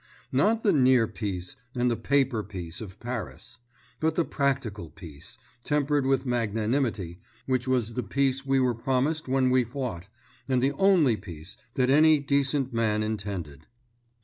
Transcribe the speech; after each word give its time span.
Not 0.31 0.63
the 0.63 0.73
"near" 0.73 1.07
peace 1.07 1.55
and 1.75 1.91
the 1.91 1.95
paper 1.95 2.41
peace 2.41 2.81
of 2.81 2.99
Paris; 2.99 3.59
but 3.99 4.15
the 4.15 4.25
practical 4.25 4.89
peace, 4.89 5.37
tempered 5.63 6.07
with 6.07 6.25
magnanimity, 6.25 7.19
which 7.45 7.67
was 7.67 7.93
the 7.93 8.01
peace 8.01 8.43
we 8.43 8.59
were 8.59 8.73
promised 8.73 9.27
when 9.27 9.51
we 9.51 9.63
fought, 9.63 10.07
and 10.49 10.59
the 10.59 10.71
only 10.71 11.17
peace 11.17 11.55
that 11.75 11.91
any 11.91 12.17
decent 12.19 12.73
man 12.73 13.03
intended. 13.03 13.67